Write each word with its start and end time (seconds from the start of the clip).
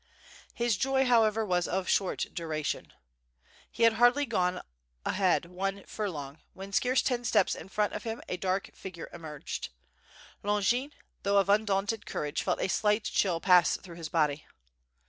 His 0.55 0.77
joy, 0.77 1.05
however, 1.05 1.45
was 1.45 1.67
of 1.67 1.87
short 1.87 2.25
duration. 2.33 2.91
He 3.69 3.83
had 3.83 3.93
hardly 3.93 4.25
gone 4.25 4.63
ahead 5.05 5.45
one 5.45 5.83
furlong, 5.85 6.39
when 6.55 6.73
scarce 6.73 7.03
ten 7.03 7.23
steps 7.23 7.53
in 7.53 7.69
front 7.69 7.93
of 7.93 8.01
him, 8.01 8.19
a 8.27 8.35
dark 8.37 8.71
figure 8.73 9.11
emerged. 9.13 9.69
Longin, 10.41 10.91
though 11.21 11.37
of 11.37 11.49
undaunted 11.49 12.07
courage, 12.07 12.41
felt 12.41 12.61
a 12.61 12.67
slight 12.67 13.03
chill 13.03 13.39
pass 13.39 13.77
through 13.77 13.97
his 13.97 14.09
body. 14.09 14.47